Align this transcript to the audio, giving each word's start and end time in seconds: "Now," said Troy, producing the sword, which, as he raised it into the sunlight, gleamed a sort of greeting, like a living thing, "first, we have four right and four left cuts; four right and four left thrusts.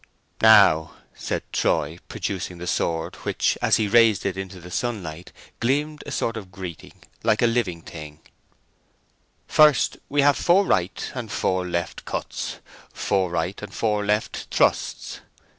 "Now," 0.41 0.95
said 1.13 1.43
Troy, 1.53 1.99
producing 2.09 2.57
the 2.57 2.65
sword, 2.65 3.17
which, 3.17 3.55
as 3.61 3.75
he 3.75 3.87
raised 3.87 4.25
it 4.25 4.35
into 4.35 4.59
the 4.59 4.71
sunlight, 4.71 5.31
gleamed 5.59 6.01
a 6.07 6.11
sort 6.11 6.37
of 6.37 6.51
greeting, 6.51 7.03
like 7.21 7.43
a 7.43 7.45
living 7.45 7.83
thing, 7.83 8.17
"first, 9.47 9.97
we 10.09 10.21
have 10.23 10.37
four 10.37 10.65
right 10.65 11.11
and 11.13 11.31
four 11.31 11.67
left 11.67 12.03
cuts; 12.05 12.55
four 12.91 13.29
right 13.29 13.61
and 13.61 13.75
four 13.75 14.03
left 14.03 14.47
thrusts. 14.49 15.19